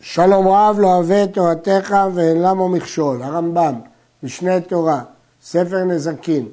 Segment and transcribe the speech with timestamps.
[0.00, 3.74] שלום רב לא אוהב את תורתך ואין למה מכשול, הרמב"ם,
[4.22, 5.02] משנה תורה,
[5.42, 6.46] ספר נזקין,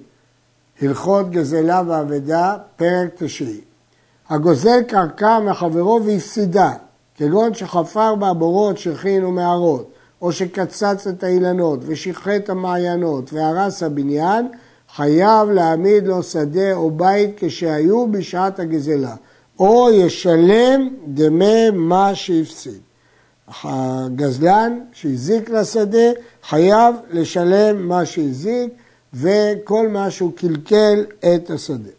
[0.82, 3.62] הלכות גזלה ואבדה, פרק תשעי.
[4.30, 6.72] הגוזל קרקע מחברו והפסידה,
[7.18, 9.92] כגון שחפר בה בורות, שכין ומערות,
[10.22, 14.48] או שקצץ את האילנות ושחרר את המעיינות והרס הבניין,
[14.96, 19.16] חייב להעמיד לו שדה או בית כשהיו בשעת הגזלה,
[19.60, 22.80] או ישלם דמי מה שהפסיד.
[23.64, 26.12] הגזלן שהזיק לשדה
[26.44, 28.74] חייב לשלם מה שהזיק
[29.14, 31.90] וכל מה שהוא קלקל את השדה.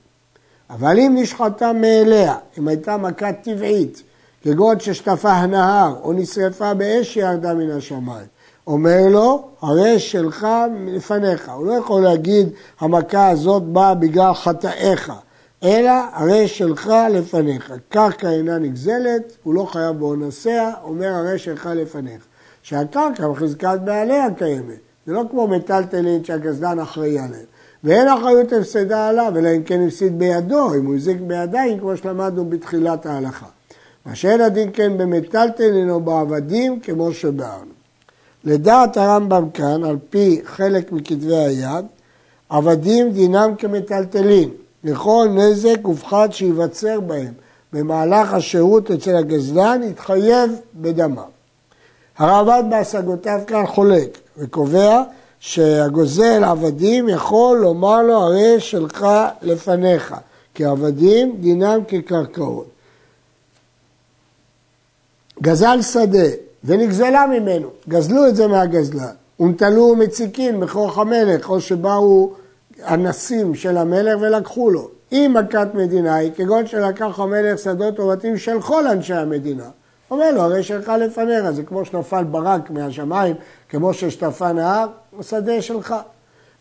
[0.70, 4.02] אבל אם נשחטה מאליה, אם הייתה מכה טבעית,
[4.42, 8.26] כגון ששטפה הנהר או נשרפה באש שירדה מן השמיים,
[8.66, 10.46] אומר לו, הרי שלך
[10.86, 11.48] לפניך.
[11.48, 12.48] הוא לא יכול להגיד,
[12.80, 15.12] המכה הזאת באה בגלל חטאיך,
[15.64, 17.72] אלא הרי שלך לפניך.
[17.88, 22.22] קרקע אינה נגזלת, הוא לא חייב באונסיה, אומר הרי שלך לפניך.
[22.62, 24.78] שהקרקע בחזקת בעליה קיימת.
[25.06, 27.44] זה לא כמו מטלטלין שהגזלן אחראי עליהם.
[27.84, 32.44] ואין אחריות הפסדה עליו, אלא אם כן הפסיד בידו, אם הוא הזיק בידיים, כמו שלמדנו
[32.44, 33.46] בתחילת ההלכה.
[34.06, 37.76] מה שאין הדין כן במטלטלין או בעבדים, כמו שבארנו.
[38.44, 41.84] לדעת הרמב"ם כאן, על פי חלק מכתבי היד,
[42.48, 44.50] עבדים דינם כמטלטלין,
[44.86, 47.32] לכל נזק ופחת שייווצר בהם
[47.72, 51.18] במהלך השהות אצל הגזלן, יתחייב בדמם.
[52.18, 55.02] הרעב"ד בהשגותיו כאן חולק וקובע
[55.40, 59.06] שהגוזל עבדים יכול לומר לו הרי שלך
[59.42, 60.14] לפניך,
[60.54, 62.66] כי עבדים דינם כקרקעות.
[65.42, 66.28] גזל שדה
[66.64, 72.30] ונגזלה ממנו, גזלו את זה מהגזלן, ונטלו מציקין בכוח המלך, או שבאו
[72.82, 74.88] הנסים של המלך ולקחו לו.
[75.12, 79.68] אם מכת מדינה היא כגון שלקח המלך שדות ובתים של כל אנשי המדינה,
[80.10, 83.34] אומר לו, הרי שלך לפניך, זה כמו שנפל ברק מהשמיים,
[83.68, 84.86] כמו ששטפה נהר,
[85.20, 85.94] השדה שלך.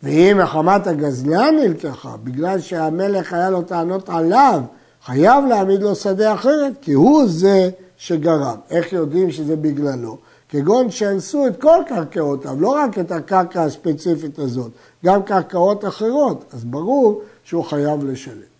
[0.03, 4.61] ואם מחמת הגזלן נלקחה, בגלל שהמלך היה לו טענות עליו,
[5.05, 8.57] חייב להעמיד לו שדה אחרת, כי הוא זה שגרם.
[8.69, 10.17] איך יודעים שזה בגללו?
[10.49, 14.71] כגון שאנסו את כל קרקעותיו, לא רק את הקרקע הספציפית הזאת,
[15.05, 18.55] גם קרקעות אחרות, אז ברור שהוא חייב לשלם.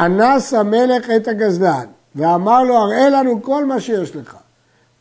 [0.00, 4.36] אנס המלך את הגזלן ואמר לו, הראה לנו כל מה שיש לך.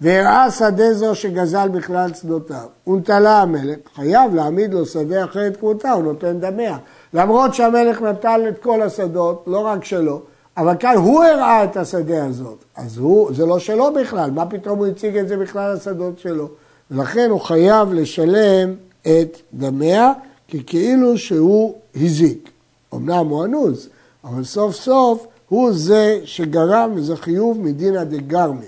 [0.02, 2.66] והראה שדה זו שגזל בכלל שדותיו.
[2.88, 6.78] ונטלה המלך, חייב להעמיד לו שדה אחרת כמותה, הוא נותן דמיה.
[7.14, 10.22] למרות שהמלך נטל את כל השדות, לא רק שלו,
[10.58, 14.80] אבל כאן הוא הראה את השדה הזאת, אז הוא, זה לא שלו בכלל, מה פתאום
[14.80, 16.50] הוא הציג את זה בכלל לשדות שלו?
[16.92, 20.12] ולכן הוא חייב לשלם את דמיה,
[20.48, 22.50] כי כאילו שהוא הזיק.
[22.94, 23.88] אמנם הוא אנוס,
[24.24, 28.66] אבל סוף סוף הוא זה שגרם לזה חיוב מדינא דגרמי.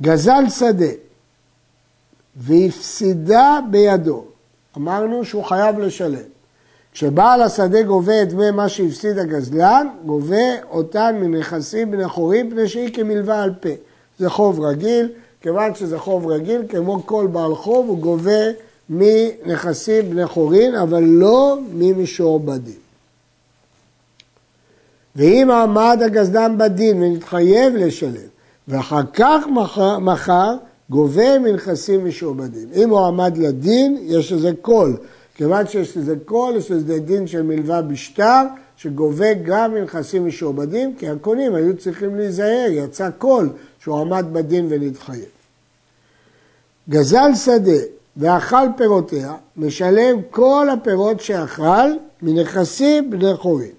[0.00, 0.92] גזל שדה
[2.36, 4.24] והפסידה בידו,
[4.76, 6.39] אמרנו שהוא חייב לשלם.
[6.92, 12.94] כשבעל השדה גובה את דמי מה שהפסיד הגזלן, גובה אותן מנכסים בני חורים, פני שהיא
[12.94, 13.68] כמלווה על פה.
[14.18, 15.08] זה חוב רגיל,
[15.40, 18.42] כיוון שזה חוב רגיל, כמו כל בעל חוב, הוא גובה
[18.90, 22.80] מנכסים בני חורין, אבל לא ממשועבדים.
[25.16, 28.28] ואם עמד הגזלן בדין ונתחייב לשלם,
[28.68, 29.44] ואחר כך
[30.00, 30.56] מכר,
[30.90, 32.68] גובה מנכסים משועבדים.
[32.74, 34.96] אם הוא עמד לדין, יש לזה קול.
[35.40, 38.42] כיוון שיש לזה קול, יש לזה דין של מלווה בשטר,
[38.76, 43.48] שגובה גם מנכסים משועבדים, כי הקונים היו צריכים להיזהר, יצא קול
[43.82, 45.24] שהוא עמד בדין ונתחייב.
[46.88, 47.78] גזל שדה
[48.16, 51.90] ואכל פירותיה, משלם כל הפירות שאכל
[52.22, 53.72] מנכסים בני חורין.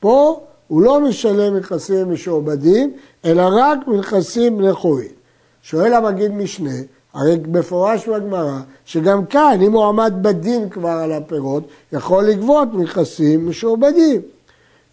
[0.00, 2.92] פה הוא לא משלם נכסים משועבדים,
[3.24, 5.12] אלא רק מנכסים בני חורין.
[5.62, 6.78] שואל המגיד משנה,
[7.14, 11.62] הרי מפורש בגמרא שגם כאן, אם הוא עמד בדין כבר על הפירות,
[11.92, 14.20] יכול לגבות נכסים משועבדים.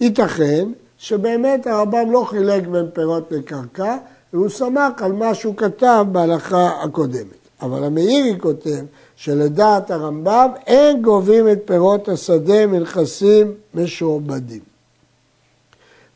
[0.02, 3.97] ייתכן שבאמת הרמב"ם לא חילק בין פירות לקרקע,
[4.34, 7.40] והוא סמך על מה שהוא כתב בהלכה הקודמת.
[7.61, 8.85] אבל המאירי כותב
[9.16, 14.59] שלדעת הרמב"ם אין גובים את פירות השדה מנכסים משועבדים.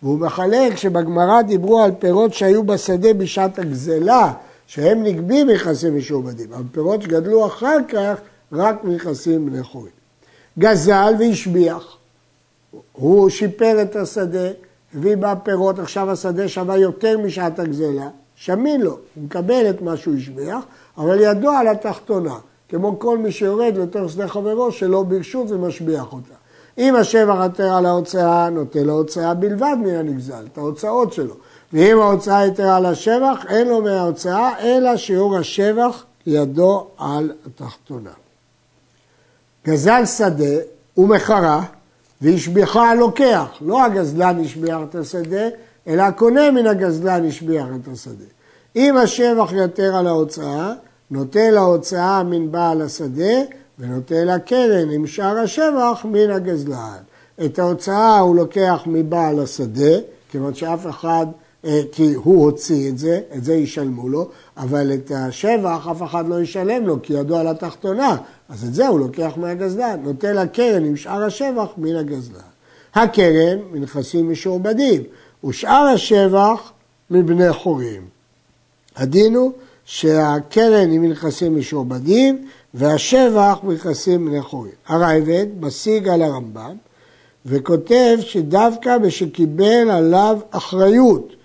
[0.04, 4.34] והוא מחלק שבגמרא דיברו על פירות שהיו בשדה בשעת הגזלה,
[4.74, 8.16] שהם נגבים מנכסים משועבדים, פירות שגדלו אחר כך
[8.52, 9.92] רק מנכסים בני חורין.
[10.60, 11.98] גזל והשביח,
[12.92, 14.48] הוא שיפר את השדה,
[14.96, 19.98] הביא בה פירות, עכשיו השדה שווה יותר משעת הגזלה, שמין לו, הוא מקבל את מה
[19.98, 20.64] שהוא השביח,
[20.98, 22.36] אבל ידו על התחתונה,
[22.70, 26.36] כמו כל מי שיורד לתוך שדה חברו שלא ברשות ומשביח אותה.
[26.78, 31.36] אם השבח עטר על ההוצאה, נוטה להוצאה בלבד מן הנגזל, את ההוצאות שלו.
[31.74, 38.10] ואם ההוצאה יתרה על השבח, אין לו מההוצאה, אלא שיעור השבח ידו על התחתונה.
[39.68, 40.56] גזל שדה
[40.98, 41.64] ומחרה
[42.22, 45.48] והשביחה הלוקח, לא הגזלן השביח את השדה,
[45.88, 48.26] אלא הקונה מן הגזלן השביח את השדה.
[48.76, 50.74] אם השבח יתר על ההוצאה,
[51.12, 53.34] נוטה להוצאה מן בעל השדה
[53.80, 56.98] ונוטה לקרן עם שאר השבח מן הגזלן.
[57.46, 59.96] את ההוצאה הוא לוקח מבעל השדה,
[60.32, 61.26] כיוון שאף אחד,
[61.92, 66.42] כי הוא הוציא את זה, את זה ישלמו לו, אבל את השבח אף אחד לא
[66.42, 68.18] ישלם לו, כי ידוע על התחתונה,
[68.50, 72.40] אז את זה הוא לוקח מהגזלן, נוטה לקרן עם שאר השבח מן הגזלן.
[72.94, 75.04] הקרן מנכסים משועבדים,
[75.44, 76.72] ושאר השבח
[77.12, 78.02] מבני חורים.
[78.96, 79.52] הדין הוא
[79.86, 84.74] שהקרן היא מנכסים משועבדים והשבח מנכסים מבני חורים.
[84.88, 86.76] הרייבד משיג על הרמב"ם
[87.46, 91.36] וכותב שדווקא בשקיבל עליו אחריות.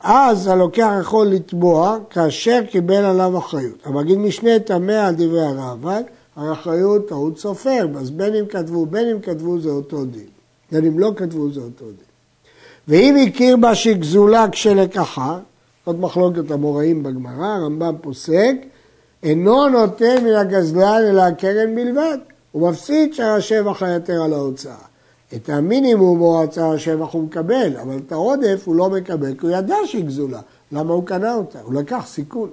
[0.00, 3.78] אז הלוקח יכול לתבוע כאשר קיבל עליו אחריות.
[3.84, 6.02] המגיד משנה תמה על דברי הרעב"ד,
[6.36, 10.26] האחריות טעות סופר, אז בין אם כתבו, בין אם כתבו זה אותו דין.
[10.72, 12.08] בין אם לא כתבו זה אותו דין.
[12.88, 15.38] ואם הכיר בה שגזולה כשלקחה,
[15.84, 18.54] עוד מחלוקת המוראים בגמרא, הרמב"ם פוסק,
[19.22, 22.18] אינו נותן מן הגזלן אלא הקרן בלבד,
[22.52, 24.74] הוא מפסיד שער השבח היתר על ההוצאה.
[25.34, 29.50] את המינימום או הצער השבח הוא מקבל, אבל את העודף הוא לא מקבל, כי הוא
[29.50, 30.40] ידע שהיא גזולה.
[30.72, 31.58] למה הוא קנה אותה?
[31.62, 32.48] הוא לקח סיכון.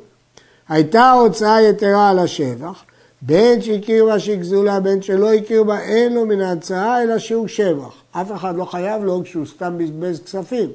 [0.70, 2.84] הייתה הוצאה יתרה על השבח,
[3.22, 7.48] בין שהכיר בה שהיא גזולה, בין שלא הכיר בה, אין לו מן ההצעה, אלא שהוא
[7.48, 7.94] שבח.
[8.12, 10.70] אף אחד לא חייב לו כשהוא סתם בזבז כספים.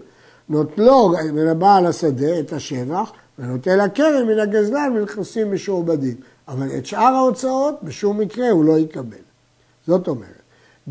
[0.48, 6.14] נוטלו מן הבעל השדה את השבח, ונוטל לקרן מן הגזלן מנכסים משועבדים.
[6.48, 9.16] אבל את שאר ההוצאות בשום מקרה הוא לא יקבל.
[9.86, 10.39] זאת אומרת,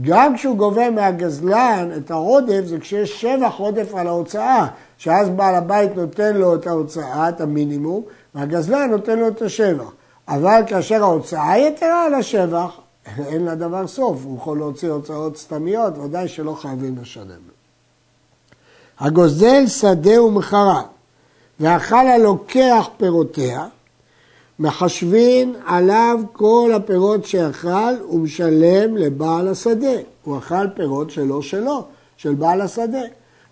[0.01, 4.67] גם כשהוא גובה מהגזלן את העודף, זה כשיש שבח עודף על ההוצאה,
[4.97, 8.03] שאז בעל הבית נותן לו את ההוצאה, את המינימום,
[8.35, 9.91] והגזלן נותן לו את השבח.
[10.27, 12.79] אבל כאשר ההוצאה יתרה על השבח,
[13.29, 17.41] אין לה דבר סוף, הוא יכול להוציא הוצאות סתמיות, ודאי שלא חייבים לשלם.
[18.99, 20.81] הגוזל שדה ומחרה,
[21.59, 23.65] ואכל הלוקח פירותיה,
[24.59, 29.95] מחשבין עליו כל הפירות שאכל ומשלם לבעל השדה.
[30.23, 31.83] הוא אכל פירות שלא שלו,
[32.17, 33.01] של בעל השדה.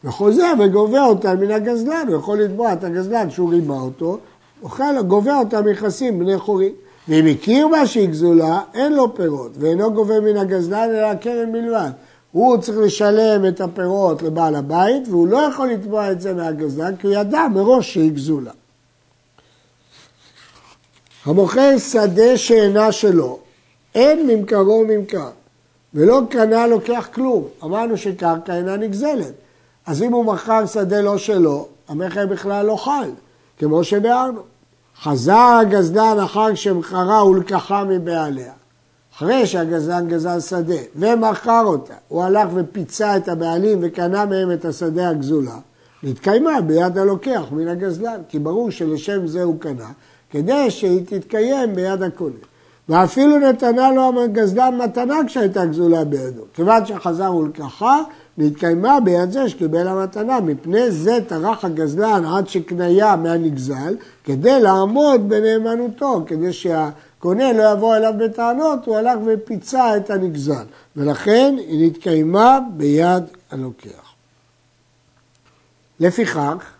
[0.03, 4.17] וחוזר וגובה אותם מן הגזלן, הוא יכול לתבוע את הגזלן שהוא רימה אותו,
[4.63, 6.71] אוכל, גובה אותם מכסים בני חורים.
[7.07, 11.89] ואם הכיר בה שהיא גזולה, אין לו פירות, ואינו גובה מן הגזלן אלא הקרן בלבד.
[12.31, 17.07] הוא צריך לשלם את הפירות לבעל הבית, והוא לא יכול לתבוע את זה מהגזלן, כי
[17.07, 18.51] הוא ידע מראש שהיא גזולה.
[21.27, 23.39] המוכר שדה שאינה שלו,
[23.95, 25.29] אין ממכרו ממכר,
[25.93, 27.43] ולא קנה לוקח כלום.
[27.63, 29.31] אמרנו שקרקע אינה נגזלת.
[29.85, 33.09] אז אם הוא מכר שדה לא שלו, המכר בכלל לא חל,
[33.59, 34.41] כמו שביארנו.
[35.01, 38.53] חזר הגזלן אחר שמכרה ולקחה מבעליה.
[39.15, 45.09] אחרי שהגזלן גזל שדה ומכר אותה, הוא הלך ופיצה את הבעלים וקנה מהם את השדה
[45.09, 45.57] הגזולה,
[46.03, 49.89] נתקיימה ביד הלוקח מן הגזלן, כי ברור שלשם זה הוא קנה,
[50.31, 52.35] כדי שהיא תתקיים ביד הקונה.
[52.89, 56.41] ואפילו נתנה לו הגזלן מתנה כשהייתה גזולה בידו.
[56.53, 58.01] כיוון שחזר ולקחה,
[58.37, 60.39] נתקיימה ביד זה שקיבל המתנה.
[60.39, 68.13] מפני זה טרח הגזלן עד שקניה מהנגזל, כדי לעמוד בנאמנותו, כדי שהקונה לא יבוא אליו
[68.19, 70.65] בטענות, הוא הלך ופיצה את הנגזל.
[70.95, 74.13] ולכן היא נתקיימה ביד הלוקח.
[75.99, 76.76] לפיכך,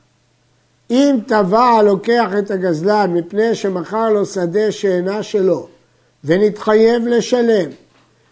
[0.91, 5.67] אם תבע הלוקח את הגזלן מפני שמכר לו שדה שאינה שלו
[6.24, 7.70] ונתחייב לשלם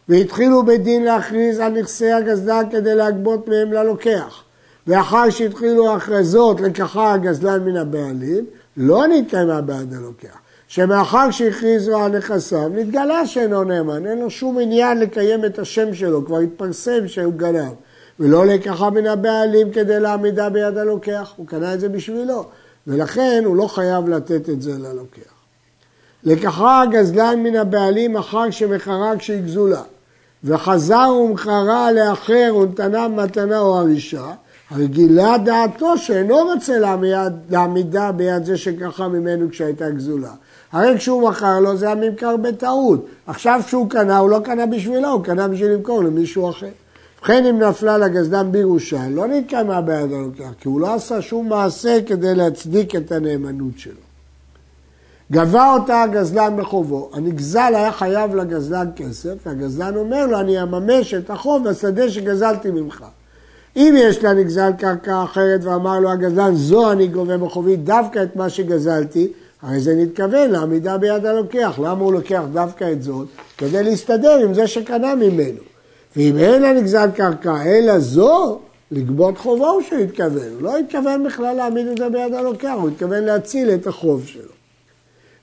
[0.10, 4.44] והתחילו בדין להכריז על נכסי הגזלן כדי להגבות מהם ללוקח
[4.88, 8.46] ואחר שהתחילו הכרזות לקחה הגזלן מן הבעלים
[8.78, 15.00] לא נתקיימה בעד הלוקח שמאחר שהכריזו על נכסיו נתגלה שאינו נאמן, אין לו שום עניין
[15.00, 17.74] לקיים את השם שלו, כבר התפרסם שהוא גנב
[18.20, 22.46] ולא לקחה מן הבעלים כדי להעמידה ביד הלוקח, הוא קנה את זה בשבילו,
[22.88, 25.36] ולכן הוא לא חייב לתת את זה ללוקח.
[26.24, 29.82] לקחה הגזלן מן הבעלים אחר שמכרה כשהיא גזולה,
[30.44, 34.32] וחזר ומכרה לאחר ונתנה מתנה או הרישה,
[34.70, 40.32] הרי גילה דעתו שאינו רוצה להעמיד, להעמידה ביד זה שככה ממנו כשהייתה גזולה.
[40.72, 43.06] הרי כשהוא מכר לו זה היה ממכר בטעות.
[43.28, 46.68] עכשיו כשהוא קנה, הוא לא קנה בשבילו, הוא קנה בשביל למכור למישהו אחר.
[47.26, 52.00] ובכן אם נפלה לגזלן בירושה, לא נתקיימה ביד הלוקח, כי הוא לא עשה שום מעשה
[52.06, 53.94] כדי להצדיק את הנאמנות שלו.
[55.32, 61.30] גבה אותה הגזלן בחובו, הנגזל היה חייב לגזלן כסף, והגזלן אומר לו, אני אממש את
[61.30, 63.06] החוב בשדה שגזלתי ממך.
[63.76, 68.36] אם יש לה נגזל קרקע אחרת ואמר לו הגזלן, זו אני גובה בחובי דווקא את
[68.36, 69.28] מה שגזלתי,
[69.62, 71.80] הרי זה נתכוון לעמידה ביד הלוקח.
[71.80, 73.28] למה הוא לוקח דווקא את זאת?
[73.58, 75.75] כדי להסתדר עם זה שקנה ממנו.
[76.18, 78.60] ואם אין לה נגזל קרקע אלא זו,
[78.92, 80.54] לגבות חובו הוא שהוא התכוון.
[80.54, 84.56] הוא לא התכוון בכלל להעמיד את זה ביד הלוקח, הוא התכוון להציל את החוב שלו.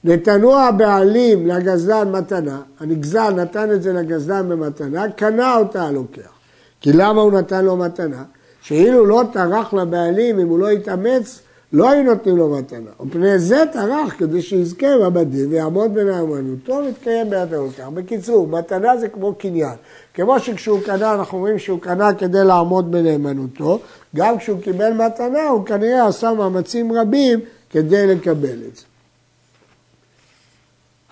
[0.04, 6.32] נתנו הבעלים לגזלן מתנה, הנגזל נתן את זה לגזלן במתנה, קנה אותה הלוקח.
[6.80, 8.22] כי למה הוא נתן לו מתנה?
[8.62, 11.40] שאילו לא טרח לבעלים, אם הוא לא יתאמץ,
[11.72, 12.90] לא היו נותנים לו מתנה.
[13.00, 17.88] ופני זה טרח כדי שיזכה בבדים ויעמוד בנאמנותו ויתקיים ביד הלוקח.
[17.94, 19.74] בקיצור, מתנה זה כמו קניין.
[20.14, 23.80] כמו שכשהוא קנה, אנחנו אומרים שהוא קנה כדי לעמוד בנאמנותו,
[24.16, 27.40] גם כשהוא קיבל מתנה, הוא כנראה עשה מאמצים רבים
[27.70, 28.82] כדי לקבל את זה.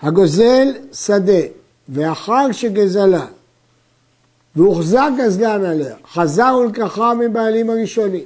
[0.01, 1.41] הגוזל שדה,
[1.89, 3.25] ואחר שגזלה,
[4.55, 8.23] והוחזק גזלן עליה, חזר ולקחה מבעלים הראשונים.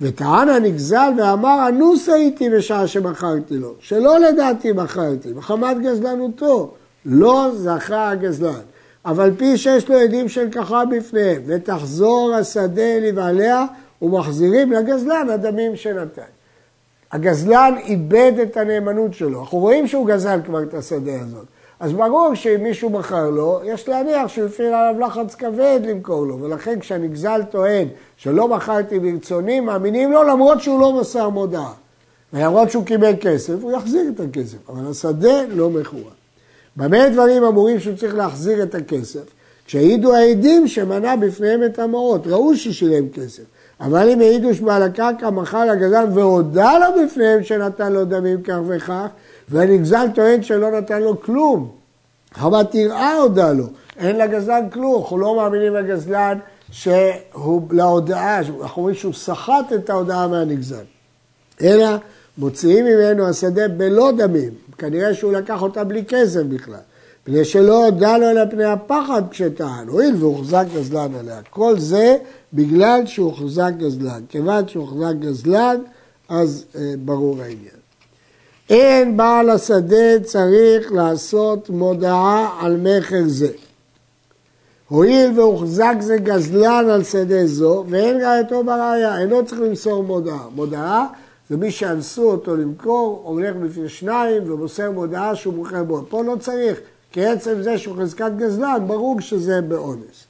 [0.00, 6.74] וטען הנגזל ואמר, אנוס הייתי בשעה שמכרתי לו, שלא לדעתי מכרתי, מחמת גזלנותו,
[7.06, 8.60] לא זכה הגזלן.
[9.06, 13.64] אבל פי שיש לו עדים של ככה בפניהם, ותחזור השדה לבעליה,
[14.02, 16.22] ומחזירים לגזלן הדמים שנתן.
[17.12, 19.40] הגזלן איבד את הנאמנות שלו.
[19.40, 21.46] אנחנו רואים שהוא גזל כבר את השדה הזאת.
[21.80, 26.40] אז ברור שאם מישהו מכר לו, יש להניח שהוא הפעיל עליו לחץ כבד למכור לו.
[26.40, 31.72] ולכן כשהנגזל טוען שלא מכרתי ברצוני, מאמינים לו למרות שהוא לא מסר מודעה.
[32.32, 34.70] ולמרות שהוא קיבל כסף, הוא יחזיר את הכסף.
[34.70, 36.23] אבל השדה לא מכורה.
[36.76, 39.24] במה דברים אמורים שהוא צריך להחזיר את הכסף?
[39.66, 43.42] כשהעידו העדים שמנע בפניהם את המעות, ראו ששילם כסף.
[43.80, 49.06] אבל אם העידו שבעל הקרקע מכר לגזל והודה לו בפניהם שנתן לו דמים כך וכך,
[49.48, 51.70] והנגזל טוען שלא נתן לו כלום.
[52.34, 53.66] חוות יראה הודה לו,
[53.98, 56.38] אין לגזלן כלום, אנחנו לא מאמינים לגזלן
[56.70, 60.84] שהוא להודעה, אנחנו אומרים שהוא סחט את ההודעה מהנגזל.
[61.62, 61.86] אלא
[62.38, 66.80] מוציאים ממנו השדה בלא דמים, כנראה שהוא לקח אותה בלי כסף בכלל.
[67.28, 71.40] מפני שלא הודה לו אלא פני הפחד כשטען, הואיל והוחזק גזלן עליה.
[71.50, 72.16] כל זה
[72.52, 74.22] בגלל שהוחזק גזלן.
[74.28, 75.76] כיוון שהוחזק גזלן,
[76.28, 77.84] אז אה, ברור העניין.
[78.70, 83.48] אין בעל השדה צריך לעשות מודעה על מכר זה.
[84.88, 90.46] הואיל והוחזק זה גזלן על שדה זו, ואין ראייתו בראייה, אינו צריך למסור מודעה.
[90.54, 91.06] מודעה
[91.50, 96.04] זה מי שאנסו אותו למכור, הולך בפני שניים ומוסר מודעה שהוא מוכר בו.
[96.08, 96.80] פה לא צריך,
[97.12, 100.24] כי עצם זה שהוא חזקת גזלן, ברור שזה באונס.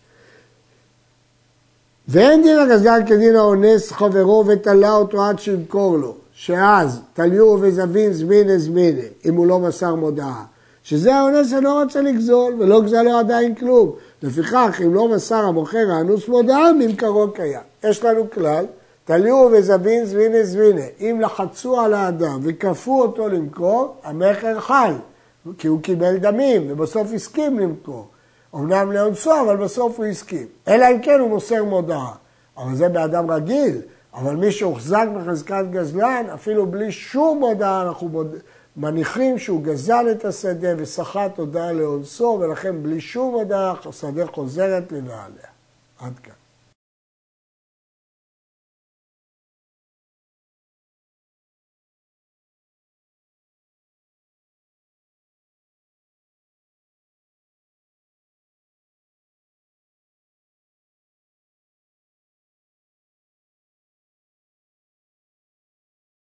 [2.09, 8.59] ואין דין הגזלן כדין האונס חברו ותלה אותו עד שימכור לו, שאז תליו וזבין זמינה
[8.59, 10.45] זמינה, אם הוא לא מסר מודעה.
[10.85, 13.93] שזה האונס אינו רוצה לגזול, ולא גזל לו עדיין כלום.
[14.23, 17.61] לפיכך, אם לא מסר המוכר האנוס מודעה, ממכרו קיים.
[17.85, 18.65] יש לנו כלל,
[19.05, 20.85] תליו וזבין זמינה זמינה.
[21.01, 24.93] אם לחצו על האדם וכפו אותו למכור, המכר חל,
[25.59, 28.09] כי הוא קיבל דמים, ובסוף הסכים למכור.
[28.55, 30.47] אמנם לאונסו, אבל בסוף הוא הסכים.
[30.69, 32.13] אלא אם כן הוא מוסר מודעה.
[32.59, 33.81] אבל זה באדם רגיל.
[34.15, 38.37] אבל מי שהוחזק בחזקת גזלן, אפילו בלי שום מודעה, אנחנו מוד...
[38.77, 45.49] מניחים שהוא גזל את השדה וסחט הודעה לאונסו, ולכן בלי שום הודעה השדה חוזרת לבעליה.
[45.99, 46.44] עד כאן.